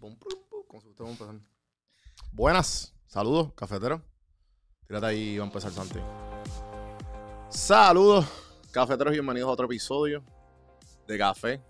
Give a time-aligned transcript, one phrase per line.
[0.00, 1.04] pum, pum, pum, como si usted.
[2.32, 4.02] Buenas, saludos, cafetero.
[4.86, 5.98] Tírate ahí y va a empezar Santi.
[7.50, 8.24] Saludos,
[8.70, 10.24] cafeteros, bienvenidos a otro episodio
[11.06, 11.62] de Café,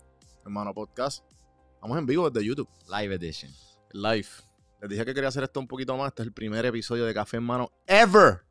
[0.45, 1.25] hermano podcast.
[1.73, 3.51] Estamos en vivo desde YouTube, Live Edition.
[3.91, 4.29] live.
[4.79, 6.07] Les dije que quería hacer esto un poquito más.
[6.07, 8.43] Este es el primer episodio de Café, hermano, ever.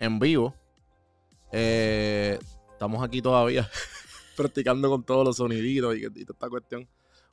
[0.00, 0.56] En vivo.
[1.52, 2.36] Eh,
[2.72, 3.70] estamos aquí todavía
[4.36, 6.88] practicando con todos los soniditos y, y toda esta cuestión.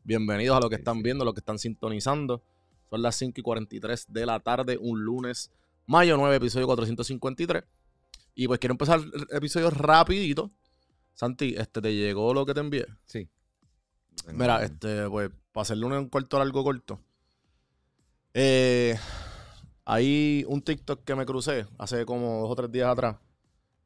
[0.07, 2.41] Bienvenidos a los que están viendo, los que están sintonizando.
[2.89, 5.51] Son las 5 y 43 de la tarde, un lunes,
[5.85, 7.65] mayo 9, episodio 453.
[8.33, 10.49] Y pues quiero empezar el episodio rapidito.
[11.13, 12.85] Santi, este, ¿te llegó lo que te envié?
[13.05, 13.27] Sí.
[14.31, 17.01] Mira, este, pues, para hacerle un corto largo corto.
[18.33, 18.95] Eh,
[19.83, 23.17] hay un TikTok que me crucé hace como dos o tres días atrás.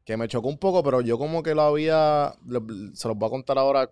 [0.06, 2.36] Que me chocó un poco, pero yo como que lo había.
[2.94, 3.90] Se los voy a contar ahora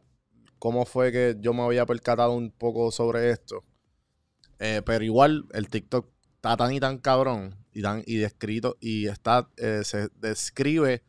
[0.59, 3.63] cómo fue que yo me había percatado un poco sobre esto.
[4.59, 9.07] Eh, pero igual, el TikTok está tan y tan cabrón y tan y descrito y
[9.07, 11.03] está eh, se describe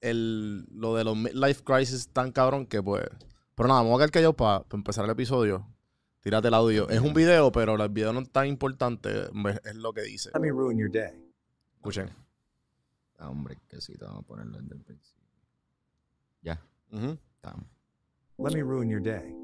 [0.00, 3.04] el, lo de los midlife crisis tan cabrón que pues
[3.54, 5.66] pero nada, vamos a quedar callados para empezar el episodio.
[6.22, 6.88] Tírate el audio.
[6.88, 9.10] Es un video, pero el video no es tan importante.
[9.24, 10.30] es- Es lo que dice.
[10.34, 11.12] Let me ruin your day.
[11.76, 12.08] Escuchen.
[13.18, 15.22] Ah, hombre, que sí, te vamos a ponerlo desde el principio.
[16.42, 16.62] Ya,
[17.34, 17.66] estamos.
[18.40, 19.34] Let me ruin your day.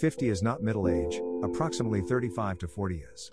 [0.00, 3.30] 50 is not middle age, approximately 35 to 40 is.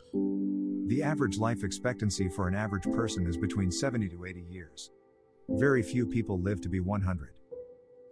[0.88, 4.92] The average life expectancy for an average person is between 70 to 80 years.
[5.52, 7.30] Very few people live to be 100.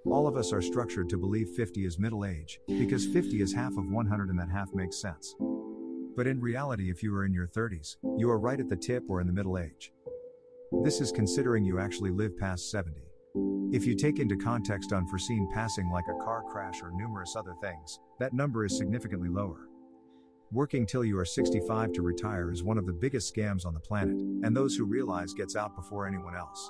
[0.05, 3.73] All of us are structured to believe 50 is middle age, because 50 is half
[3.73, 5.35] of 100 and that half makes sense.
[6.15, 9.03] But in reality, if you are in your 30s, you are right at the tip
[9.09, 9.91] or in the middle age.
[10.85, 13.10] This is considering you actually live past 70.
[13.71, 17.99] If you take into context unforeseen passing like a car crash or numerous other things,
[18.19, 19.69] that number is significantly lower.
[20.51, 23.79] Working till you are 65 to retire is one of the biggest scams on the
[23.79, 26.69] planet, and those who realize gets out before anyone else.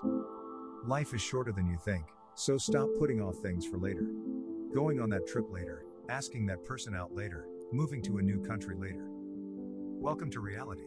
[0.86, 2.06] Life is shorter than you think,
[2.36, 4.06] so stop putting off things for later.
[4.72, 8.76] Going on that trip later, asking that person out later, moving to a new country
[8.76, 9.08] later.
[9.08, 10.84] Welcome to reality.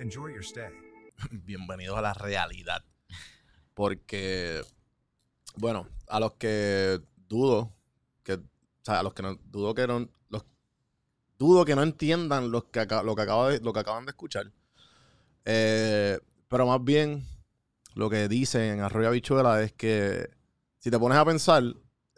[0.00, 0.68] Enjoy your stay.
[1.46, 2.80] Bienvenidos a la realidad.
[3.74, 4.62] Porque,
[5.56, 7.72] bueno, a los que dudo,
[8.22, 8.40] que, o
[8.82, 10.44] sea, a los que no, dudo que no, los,
[11.38, 14.10] dudo que no entiendan los que aca- lo, que acaba de- lo que acaban de
[14.10, 14.52] escuchar.
[15.44, 17.24] Eh, pero más bien,
[17.94, 20.30] lo que dicen en Arroyo Habichuela es que
[20.78, 21.62] si te pones a pensar,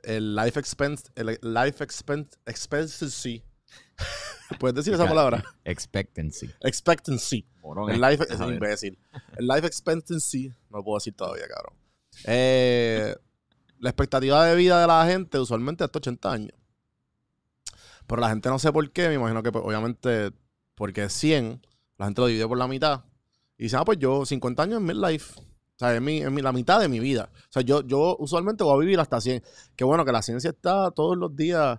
[0.02, 3.42] el life expense, el life expense, expectancy,
[4.58, 5.44] ¿puedes decir esa palabra?
[5.64, 6.50] Expectancy.
[6.60, 7.47] Expectancy.
[7.62, 8.98] Morón, El life, es imbécil.
[9.36, 11.74] El life expectancy, no lo puedo decir todavía, cabrón.
[12.26, 13.15] Eh,
[13.78, 16.53] la expectativa de vida de la gente usualmente es hasta 80 años.
[18.06, 20.32] Pero la gente no sé por qué, me imagino que pues, obviamente
[20.75, 21.65] porque es 100,
[21.98, 23.04] la gente lo divide por la mitad.
[23.56, 25.38] Y dice, ah, pues yo 50 años es midlife.
[25.41, 25.44] O
[25.76, 27.31] sea, es, mi, es mi- la mitad de mi vida.
[27.32, 29.42] O sea, yo, yo usualmente voy a vivir hasta 100.
[29.77, 31.78] Qué bueno que la ciencia está todos los días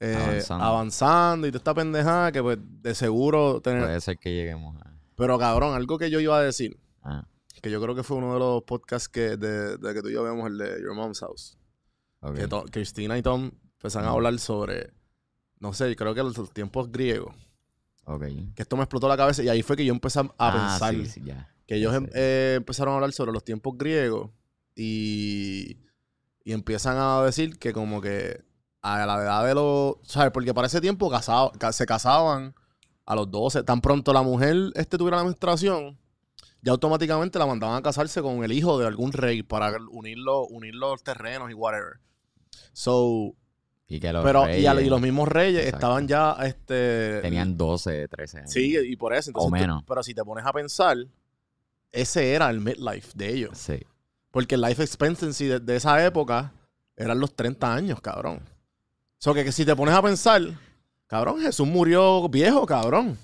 [0.00, 0.64] eh, Avanzando.
[0.64, 1.46] avanzando.
[1.46, 3.82] y toda esta pendejada que pues de seguro tener...
[3.84, 4.92] Puede ser que lleguemos a.
[5.16, 7.26] Pero cabrón, algo que yo iba a decir, Ah,
[7.64, 10.12] que yo creo que fue uno de los podcasts que, de, de que tú y
[10.12, 11.56] yo vemos, el de Your Mom's House.
[12.20, 12.34] ok.
[12.36, 14.92] Que to- Cristina y Tom empezaron a hablar sobre,
[15.60, 17.34] no sé, creo que los, tiempos griegos.
[18.04, 18.24] Ok.
[18.54, 20.94] Que esto me explotó la cabeza y ahí fue que yo empecé a Ah, pensar.
[20.94, 21.50] Sí, sí, ya.
[21.66, 24.30] Que ellos em- eh, empezaron a hablar sobre los tiempos griegos
[24.76, 25.78] y,
[26.44, 28.44] y empiezan a decir que como que
[28.82, 29.96] a la edad de los...
[30.02, 30.30] ¿Sabes?
[30.32, 32.54] Porque para ese tiempo casado, ca- se casaban
[33.06, 33.62] a los 12.
[33.62, 35.98] Tan pronto la mujer este, tuviera la menstruación,
[36.64, 40.46] ya automáticamente la mandaban a casarse con el hijo de algún rey para unir los,
[40.50, 42.00] unir los terrenos y whatever.
[42.72, 43.34] So,
[43.86, 45.76] Y que los pero y, a- y reyes los mismos reyes Exacto.
[45.76, 48.50] estaban ya este tenían 12, 13 años.
[48.50, 49.30] Sí, y por eso.
[49.30, 49.84] Entonces, O tú- menos.
[49.86, 50.96] pero si te pones a pensar,
[51.92, 53.58] ese era el midlife de ellos.
[53.58, 53.78] Sí.
[54.30, 56.52] Porque el life expectancy de, de esa época
[56.96, 58.38] eran los 30 años, cabrón.
[58.38, 60.42] O sea, que, que si te pones a pensar,
[61.06, 63.16] cabrón, Jesús murió viejo, cabrón.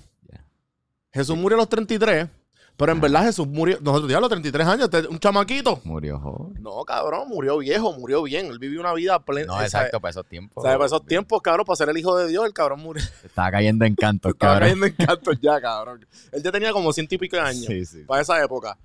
[1.13, 2.29] Jesús murió a los 33,
[2.77, 5.79] pero en verdad Jesús murió, nosotros ya a los 33 años, te- un chamaquito.
[5.83, 6.61] Murió joven.
[6.61, 8.47] No, cabrón, murió viejo, murió bien.
[8.47, 9.47] Él vivió una vida plena.
[9.47, 10.63] No, sea, exacto, para esos tiempos.
[10.63, 13.03] O sea, para esos tiempos, cabrón, para ser el hijo de Dios, el cabrón murió.
[13.23, 14.67] Estaba cayendo en canto, Estaba cabrón.
[14.79, 16.05] cayendo en cantos ya, cabrón.
[16.31, 17.65] Él ya tenía como ciento y pico de años.
[17.65, 18.03] Sí, sí.
[18.05, 18.77] para esa época.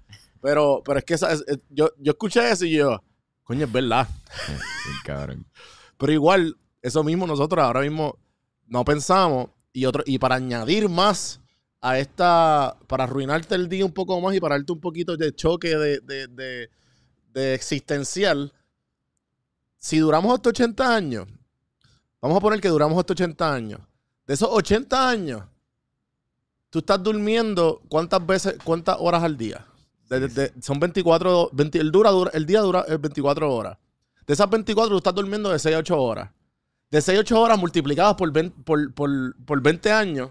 [0.43, 3.03] Pero, pero es que esa- es- es- yo, yo escuché eso y yo,
[3.45, 4.07] coño, es verdad.
[4.47, 5.47] Sí, cabrón.
[5.99, 8.19] Pero igual, eso mismo nosotros ahora mismo
[8.67, 9.49] no pensamos.
[9.73, 11.41] Y otro, y para añadir más
[11.81, 15.35] a esta, para arruinarte el día un poco más y para darte un poquito de
[15.35, 16.71] choque de, de, de-
[17.33, 18.53] de existencial,
[19.77, 21.27] si duramos hasta 80 años,
[22.21, 23.81] vamos a poner que duramos hasta 80 años,
[24.27, 25.43] De esos 80 años,
[26.71, 29.67] tú estás durmiendo cuántas veces, cuántas horas al día.
[30.61, 33.77] Son 24, 20 el, dura, dura- el día dura eh, 24 horas.
[34.27, 36.31] De esas 24, tú estás durmiendo de 6 a 8 horas.
[36.91, 40.31] De 6 a 8 horas multiplicadas por 20, por, por, por 20 años,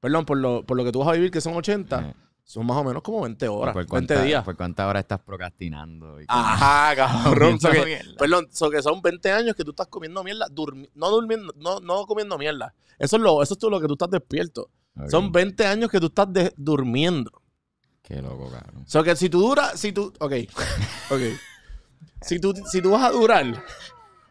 [0.00, 2.14] perdón, por lo, por lo que tú vas a vivir, que son 80, Eh,
[2.44, 4.42] son más o menos como 20 horas, ¿Por 20 cuánta- días.
[4.44, 6.20] ¿Por cuántas horas estás procrastinando?
[6.20, 7.60] y Ajá, cabrón.
[7.60, 11.10] So que- perdón, so que son 20 años que tú estás comiendo mierda, durmi- no
[11.10, 12.74] durmiendo, no, no comiendo mierda.
[12.98, 14.70] Eso es lo, eso es todo lo que tú estás despierto.
[14.96, 17.30] Ok, Son 20 años que tú estás de- durmiendo.
[18.02, 18.84] Qué loco, cabrón.
[18.86, 20.32] O sea que si tú duras, si tú, ok,
[21.10, 21.20] ok.
[22.22, 23.62] Si tú, si tú vas a durar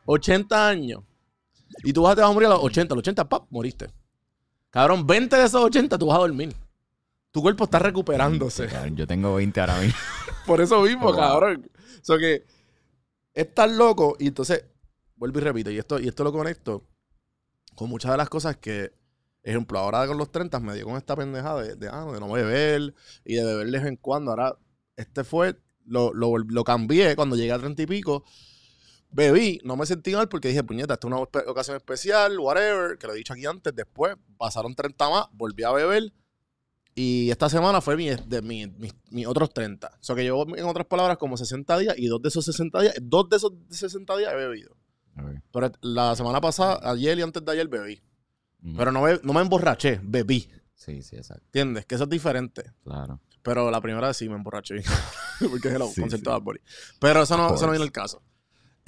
[0.05, 1.03] 80 años
[1.83, 3.43] y tú vas a, te vas a morir a los 80, a los 80, ¡pap!
[3.51, 3.87] moriste.
[4.77, 6.55] Cabrón, 20 de esos 80 tú vas a dormir.
[7.31, 8.67] Tu cuerpo está recuperándose.
[8.67, 9.97] Cabrón, Yo tengo 20 ahora mismo.
[10.45, 11.67] Por eso mismo, cabrón.
[11.99, 12.45] O sea que
[13.33, 14.15] es tan loco.
[14.19, 14.65] Y entonces,
[15.15, 16.83] vuelvo y repito, y esto, y esto lo conecto
[17.73, 18.93] con muchas de las cosas que,
[19.41, 22.31] ejemplo, ahora con los 30 me dio con esta pendejada de, de, ah, de no
[22.31, 22.93] beber
[23.25, 24.29] y de beber de vez en cuando.
[24.29, 24.59] Ahora,
[24.95, 25.55] este fue,
[25.87, 28.25] lo, lo, lo cambié cuando llegué a 30 y pico.
[29.09, 33.07] Bebí, no me sentí mal porque dije, puñeta, esta es una ocasión especial, whatever, que
[33.07, 33.73] lo he dicho aquí antes.
[33.73, 36.11] Después pasaron 30 más, volví a beber.
[36.93, 39.87] Y esta semana fue mi, de mi, mis- mis otros 30.
[39.87, 41.95] O sea que llevo, en otras palabras, como 60 días.
[41.97, 44.75] Y dos de esos 60 días, dos de esos 60 días he bebido.
[45.17, 45.41] Ok.
[45.51, 48.01] Pero la semana pasada, ayer y antes de ayer bebí.
[48.63, 48.75] Ujú.
[48.77, 50.49] Pero no, be- no me emborraché, bebí.
[50.73, 51.43] Sí, sí, exacto.
[51.45, 51.85] ¿Entiendes?
[51.85, 52.63] Que eso es diferente.
[52.83, 53.19] Claro.
[53.43, 54.81] Pero la primera vez sí me emborraché.
[55.39, 56.35] Porque es el Sí, concierto sí.
[56.39, 56.59] de Bunny.
[56.99, 58.21] Pero eso no, eso no viene el caso.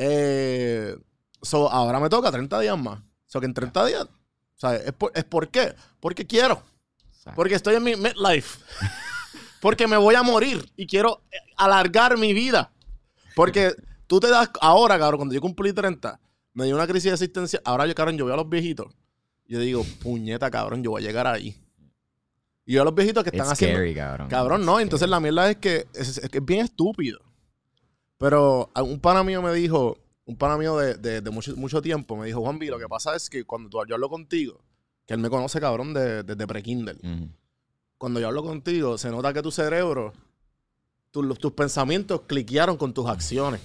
[0.01, 0.95] Eh,
[1.41, 2.99] so, ahora me toca 30 días más.
[2.99, 4.07] O sea que en 30 días,
[4.55, 4.81] ¿sabes?
[4.85, 5.75] ¿Es por, ¿Es por qué?
[5.99, 6.63] Porque quiero.
[7.09, 7.35] Exacto.
[7.35, 8.59] Porque estoy en mi midlife.
[9.61, 12.71] Porque me voy a morir y quiero eh, alargar mi vida.
[13.35, 13.73] Porque
[14.07, 16.17] tú te das ahora, cabrón, cuando yo cumplí 30,
[16.53, 17.61] me dio una crisis de existencia.
[17.65, 18.87] Ahora yo, cabrón, yo veo a los viejitos.
[19.47, 21.57] Yo digo, puñeta, cabrón, yo voy a llegar ahí.
[22.65, 23.77] Y yo a los viejitos que están It's haciendo.
[23.79, 24.29] scary, cabrón.
[24.29, 24.71] Cabrón, It's no.
[24.73, 24.83] scary.
[24.83, 27.19] Entonces la mierda es que es, es que es bien estúpido.
[28.19, 32.15] Pero un pana mío me dijo, un pana mío de, de- de mucho, mucho tiempo,
[32.17, 34.61] me dijo, Juan B, lo que pasa es que cuando tú, yo hablo contigo,
[35.07, 36.97] que él me conoce, cabrón, de- desde pre-Kindle.
[37.01, 37.29] Ujú.
[37.97, 40.13] Cuando yo hablo contigo, se nota que tu cerebro,
[41.11, 43.61] tu- los- tus pensamientos cliquearon con tus acciones.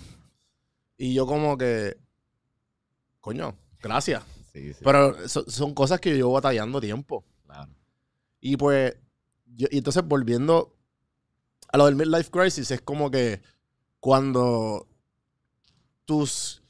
[0.96, 1.96] Y yo como que,
[3.20, 4.22] coño, gracias.
[4.52, 4.80] Sí, sí.
[4.84, 7.24] Pero so- son cosas que yo llevo batallando tiempo.
[7.44, 7.72] Claro.
[8.40, 8.94] Y pues,
[9.46, 10.76] yo- y entonces volviendo
[11.72, 13.42] a lo del midlife crisis, es como que
[14.04, 14.86] cuando
[16.04, 16.62] tus,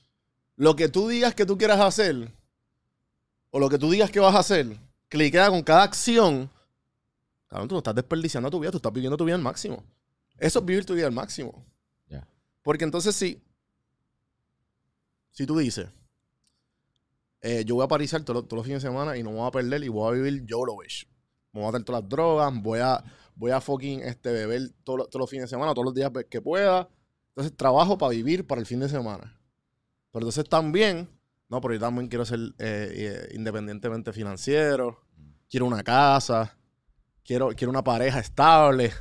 [0.54, 2.32] lo que tú digas que tú quieras hacer,
[3.50, 4.78] o lo que tú digas que vas a hacer,
[5.08, 6.48] cliquea con cada acción,
[7.48, 9.82] cabrón, tú no estás desperdiciando tu vida, tú estás viviendo tu vida al máximo.
[10.38, 11.66] Eso es vivir tu vida al máximo.
[12.62, 13.42] Porque entonces si,
[15.32, 15.88] si tú dices,
[17.40, 19.38] eh, yo voy a parizar todos los, todos los fines de semana y no me
[19.38, 21.08] voy a perder y voy a vivir YOLO-ish.
[21.50, 23.02] Me voy a meter todas las drogas, voy a,
[23.34, 26.40] voy a fucking este, beber todos todos los fines de semana, todos los días que
[26.40, 26.88] pueda.
[27.34, 29.36] Entonces trabajo para vivir para el fin de semana.
[30.12, 31.10] Pero entonces también,
[31.48, 35.00] no, pero yo también quiero ser eh, eh, independientemente financiero,
[35.50, 36.56] quiero una casa,
[37.24, 38.92] quiero, quiero una pareja estable.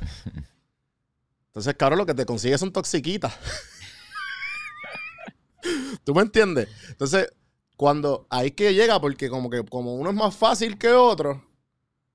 [1.46, 3.32] Entonces, cabrón, lo que te consigues son toxiquitas.
[6.04, 6.68] ¿Tú me entiendes?
[6.88, 7.28] Entonces,
[7.76, 11.48] cuando ahí que llega, porque como que como uno es más fácil que otro,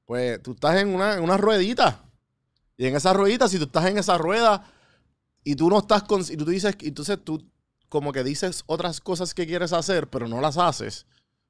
[0.03, 2.03] pues tú estás en una, en una ruedita.
[2.75, 4.69] Y en esa ruedita, si tú estás en esa rueda
[5.43, 6.21] y tú no estás con.
[6.21, 6.75] Y tú dices.
[6.81, 7.43] y Entonces tú
[7.87, 11.05] como que dices otras cosas que quieres hacer, pero no las haces.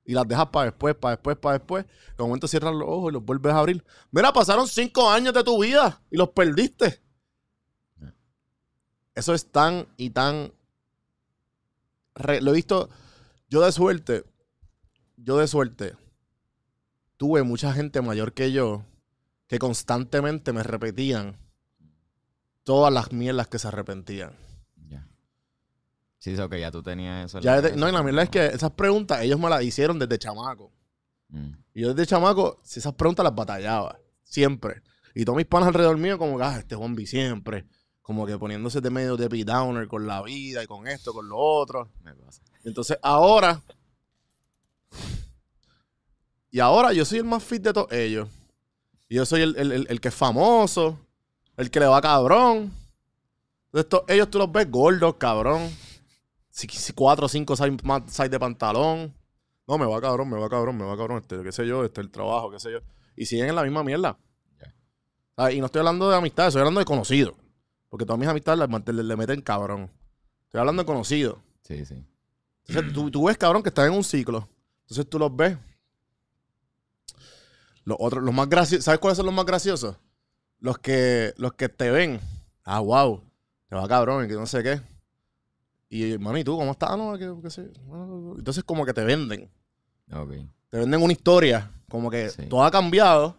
[0.06, 1.86] Y las dejas para después, para después, para después.
[2.18, 3.84] De momento cierras los ojos y los vuelves a abrir.
[4.12, 7.02] Mira, pasaron cinco años de tu vida y los perdiste.
[9.16, 10.54] Eso es tan y tan.
[12.16, 12.90] re- lo he visto.
[13.50, 14.24] Yo de suerte.
[15.18, 15.96] Yo de suerte.
[17.18, 18.86] Tuve mucha gente mayor que yo
[19.48, 21.38] que constantemente me repetían
[22.70, 24.32] todas las mierdas que se arrepentían.
[24.88, 25.08] Ya.
[26.20, 27.40] Sí, eso que ya tú tenías eso.
[27.40, 30.20] Ya desde- no, y la mierda es que esas preguntas ellos me las hicieron desde
[30.20, 30.72] chamaco.
[31.30, 31.50] Mm.
[31.74, 33.98] Y yo desde chamaco, si esas preguntas las batallaba.
[34.24, 34.84] Siempre.
[35.16, 37.66] Y todos mis panas alrededor mío, como que, ah, este Juanvi siempre.
[38.04, 41.38] Como que poniéndose de medio de downer con la vida y con esto, con lo
[41.40, 41.92] otro.
[42.04, 42.44] Me pasa.
[42.64, 43.64] Entonces ahora.
[46.52, 48.30] Y ahora yo soy el más fit de todos ellos.
[49.10, 51.00] Yo soy el, el- el- el que es famoso.
[51.60, 52.72] El que le va cabrón.
[53.66, 55.70] Entonces, to- ellos tú los ves gordos, cabrón.
[56.50, 59.14] Si, si cuatro o cinco size, de pantalón.
[59.68, 61.18] No, me va cabrón, me va cabrón, me va cabrón.
[61.18, 62.80] Este, qué sé yo, este, el trabajo, qué sé yo.
[63.18, 64.18] Y siguen en la misma mierda.
[65.52, 67.34] Y no estoy hablando de amistades, estoy hablando de conocidos.
[67.90, 69.92] Porque todas mis amistades le meten cabrón.
[70.46, 71.40] Estoy hablando de conocidos.
[71.64, 72.02] Sí, sí.
[72.68, 74.48] Entonces tú, tú ves, cabrón, que están en un ciclo.
[74.84, 75.58] Entonces tú los ves.
[77.84, 79.98] Los otros, los más graciosos, ¿sabes cuáles son los más graciosos?
[80.60, 82.20] Los que, los que te ven.
[82.64, 83.24] Ah, wow.
[83.70, 84.82] Te va cabrón, que no sé qué.
[85.90, 86.98] Y, mano, ¿y tú cómo estás?
[86.98, 87.28] No, que.
[87.30, 89.50] Bueno, Entonces, como que te venden.
[90.70, 91.72] Te venden una historia.
[91.90, 92.46] Como que Sí.
[92.48, 93.36] todo ha cambiado.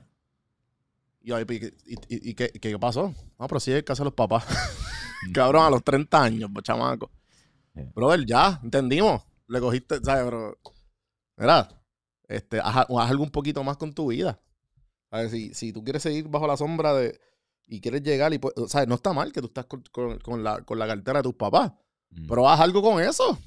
[1.22, 3.14] Y, ay, y, y- y ¿qué, qué pasó?
[3.38, 4.44] Ah, pero sí que hacen los papás.
[5.34, 7.10] cabrón, a los 30 años, pues, chamaco.
[7.74, 7.82] Sí.
[7.94, 9.22] Brother, ya, entendimos.
[9.46, 10.24] Le cogiste, ¿sabes?
[10.24, 10.58] Pero,
[11.36, 11.68] mira,
[12.28, 14.40] este, haz, haz algo un poquito más con tu vida.
[15.10, 17.20] A ver, si, si tú quieres seguir bajo la sombra de
[17.66, 18.88] y quieres llegar y pues, ¿sabes?
[18.88, 21.34] No está mal que tú estás con, con- con la, con la cartera de tus
[21.34, 21.72] papás,
[22.12, 22.26] Mm.
[22.26, 23.38] pero haz algo con eso.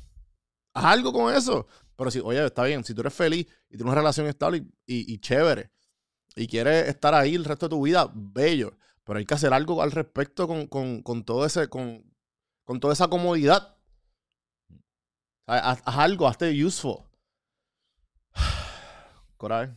[0.73, 1.67] Haz algo con eso.
[1.97, 4.95] Pero si, oye, está bien, si tú eres feliz y tienes una relación estable y,
[4.95, 5.69] y- y chévere
[6.35, 8.71] y quieres estar ahí el resto de tu vida, bello.
[9.03, 12.03] Pero hay que hacer algo al respecto con, con- con todo ese, con,
[12.63, 13.75] con toda esa comodidad.
[15.45, 16.99] Haz, haz algo, hazte useful.
[19.37, 19.75] Coraje.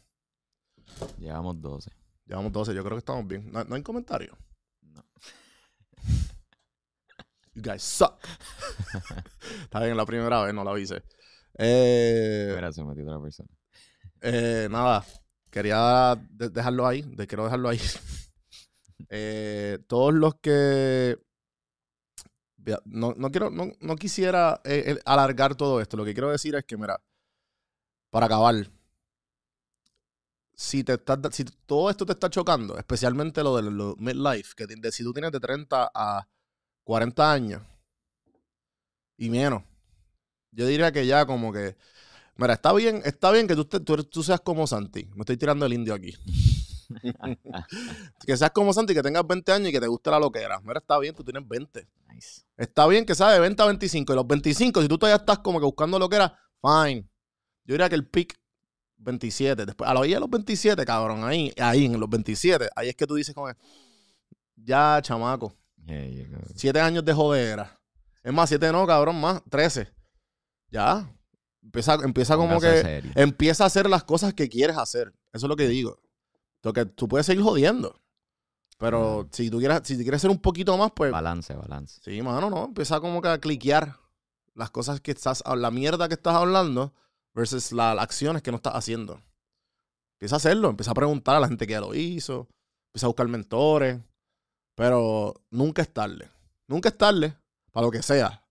[1.19, 1.91] Llevamos 12.
[2.27, 3.51] Llevamos 12, yo creo que estamos bien.
[3.53, 4.37] No, no hay comentario.
[4.83, 5.05] No.
[7.55, 8.19] You guys suck.
[9.63, 11.03] Está bien, la primera vez no la avisé.
[11.59, 13.49] Eh, Espera, se metió otra persona.
[14.21, 15.05] eh, nada,
[15.51, 17.81] quería de- dejarlo ahí, de, quiero dejarlo ahí.
[19.11, 21.17] Eh, todos los que...
[22.87, 25.97] No, no quiero, no, no quisiera eh, alargar todo esto.
[25.97, 27.01] Lo que quiero decir es que, mira,
[28.11, 28.55] para acabar,
[30.57, 34.67] si te estás, si todo esto te está chocando, especialmente lo de lo midlife, que
[34.67, 36.29] de- si tú tienes de 30 a
[36.85, 37.63] 40 años
[39.17, 39.63] y menos,
[40.53, 41.77] yo diría que ya como que,
[42.37, 45.07] mira, está bien, está bien que tú, te- tú, tú seas como Santi.
[45.15, 46.15] Me estoy tirando el indio aquí.
[48.27, 50.61] que seas como Santi, que tengas 20 años y que te guste la loquera.
[50.61, 51.89] Mira, está bien, tú tienes 20.
[52.13, 52.43] Nice.
[52.57, 54.13] Está bien que sea de 20 a 25.
[54.13, 57.03] Y los 25, si tú todavía estás como que buscando lo que era, fine.
[57.65, 58.39] Yo diría que el pick
[58.99, 59.67] 27.
[59.67, 62.97] Después, a la orilla de los 27, cabrón, ahí, ahí, en los 27, ahí es
[62.97, 63.55] que tú dices como que,
[64.57, 65.55] ya, chamaco,
[65.87, 66.27] Yeah.
[66.57, 67.79] 7 años de jodera.
[68.25, 69.89] Es más, 7 no, cabrón, más, 13.
[70.69, 71.09] Ya.
[71.63, 73.13] Empieza, empieza como que, serio.
[73.15, 75.13] empieza a hacer las cosas que quieres hacer.
[75.33, 76.01] Eso es lo que digo.
[76.61, 78.01] Porque tú puedes seguir jodiendo.
[78.79, 82.01] Pero si tú quieres, si quieres ser un poquito más, pues Balance, balance.
[82.03, 82.65] Sí, mano, no.
[82.65, 83.97] Empieza como que a cliquear
[84.55, 86.95] las cosas que estás, la mierda que estás hablando
[87.37, 89.21] versus la- las acciones que no estás haciendo.
[90.15, 92.49] Empieza a hacerlo, empieza a preguntar a la gente que ya lo hizo,
[92.89, 94.01] empieza a buscar mentores,
[94.75, 96.29] pero nunca es tarde.
[96.67, 97.37] Nunca es tarde
[97.71, 98.43] para lo que sea.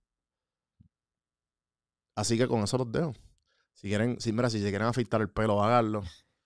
[2.15, 3.13] Así que con eso los dejo.
[3.73, 6.03] Si quieren, si, mira, si se quieren afeitar el pelo, háganlo.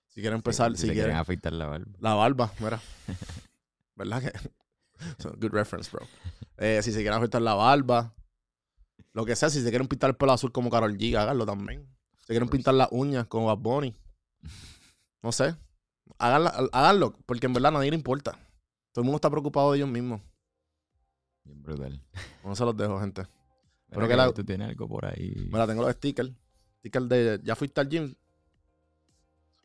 [0.07, 1.85] Si quieren empezar, si, quieren, quieren afeitar la barba.
[1.99, 2.81] la barba, mira.
[3.95, 4.31] ¿Verdad que?
[5.17, 6.05] So, good reference, bro.
[6.57, 8.13] Eh, si se quieren afeitar la barba,
[9.13, 11.87] lo que sea, si se quieren pintar el pelo azul como Carol G, háganlo también.
[12.29, 13.95] Si quieren pintar las uñas como Bad Bunny,
[15.23, 15.55] no sé.
[16.19, 18.33] Háganla- háganlo, porque en verdad a nadie le importa.
[18.91, 20.21] Todo el mundo está preocupado de ellos mismos.
[21.43, 21.99] Bien brutal.
[22.43, 23.25] No se los dejo, gente.
[23.89, 25.33] Pero que la- tú tienes algo por ahí.
[25.51, 26.29] Mira, tengo los stickers.
[26.79, 28.13] Stickers de ya fuiste al gym.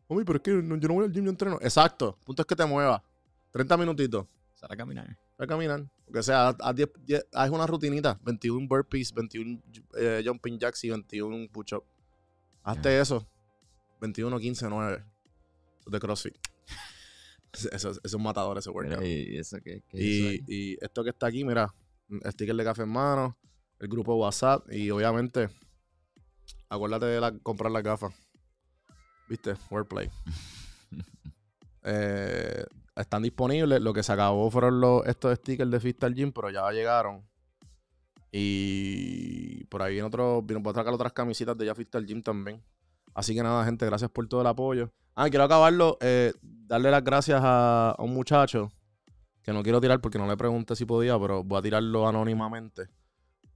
[0.09, 1.59] Uy, pero es que no- yo no voy al gym, yo entreno.
[1.61, 2.16] Exacto.
[2.25, 3.02] Punto es que te muevas.
[3.50, 4.26] 30 minutitos.
[4.54, 5.18] Sal a caminar.
[5.37, 5.85] a caminar.
[6.06, 8.18] Porque sea, haz, haz 10 10 haz una rutinita.
[8.23, 9.61] 21 burpees, 21
[9.99, 11.85] eh, jumping jacks y 21 push-up.
[12.64, 13.26] Hazte eso.
[14.00, 14.97] 21, 15, 9.
[14.97, 15.04] Eso
[15.87, 16.35] es de CrossFit.
[17.73, 19.06] Eso, es un matador ese Mira, workout.
[19.06, 19.59] ¿y eso
[20.80, 21.73] esto que está aquí, mira,
[22.26, 23.38] sticker de café en mano,
[23.78, 25.49] el grupo WhatsApp y obviamente,
[26.68, 28.12] acuérdate de la- comprar las gafas.
[29.28, 29.54] ¿Viste?
[29.71, 30.11] Wordplay.
[31.87, 32.64] Eh,
[32.97, 33.78] están disponibles.
[33.80, 37.23] Lo que se acabó fueron los, estos stickers de Fistal Gym, pero ya llegaron.
[38.36, 42.60] Y por ahí viene otro, voy a sacar otras camisitas de ya Fistal Gym también.
[43.14, 44.92] Así que nada, gente, gracias por todo el apoyo.
[45.14, 48.72] Ah, quiero acabarlo, eh, darle las gracias a, un muchacho
[49.40, 52.88] que no quiero tirar porque no le pregunté si podía, pero voy a tirarlo anónimamente.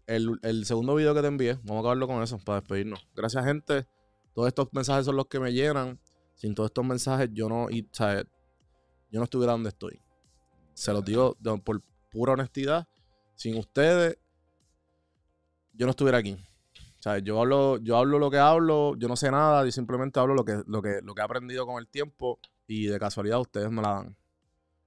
[0.07, 3.05] El, el segundo video que te envié, vamos a acabarlo con eso para despedirnos.
[3.17, 3.85] Gracias, gente.
[4.33, 5.99] Todos estos mensajes son los que me llenan.
[6.37, 10.01] Sin todos estos mensajes, yo no, y, yo no estuviera donde estoy.
[10.75, 11.83] Se los digo por
[12.13, 12.87] pura honestidad.
[13.35, 14.19] Sin ustedes,
[15.79, 16.33] yo no estuviera aquí.
[16.33, 20.19] O sea, yo hablo, yo hablo lo que hablo, yo no sé nada, yo simplemente
[20.21, 23.41] hablo lo que, lo que, lo que he aprendido con el tiempo y de casualidad
[23.41, 24.17] ustedes me la dan.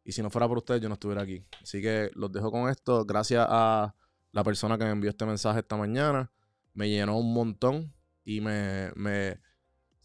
[0.04, 1.44] Y si no fuera por ustedes, yo no estuviera aquí.
[1.64, 3.06] Así que los dejo con esto.
[3.06, 3.96] Gracias a
[4.34, 6.30] la persona que me envió este mensaje esta mañana.
[6.74, 7.94] Me llenó un montón
[8.26, 9.40] y me, me,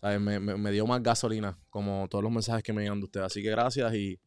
[0.00, 0.20] ¿sabes?
[0.20, 3.26] me, me- me dio más gasolina, como todos los mensajes que me llegan de ustedes.
[3.26, 4.20] Así que gracias y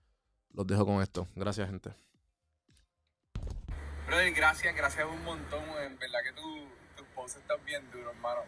[0.53, 1.27] los dejo con esto.
[1.35, 1.91] Gracias, gente.
[4.09, 5.63] Brother, gracias, gracias un montón.
[5.83, 8.41] En verdad que tu, tus posts están bien duros, hermano.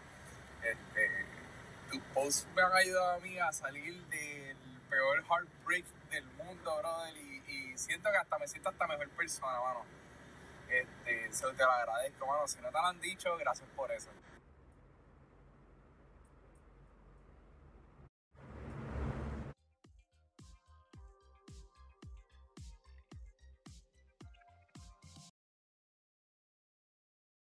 [0.64, 1.26] Este,
[1.92, 4.58] tus posts me han ayudado a mí a salir del
[4.90, 7.16] peor heartbreak del mundo, brother.
[7.16, 9.86] Y, siento que hasta me siento hasta mejor persona, mano.
[10.68, 12.48] Este, se te lo agradezco, mano.
[12.48, 14.10] Si no te lo han dicho, gracias por eso.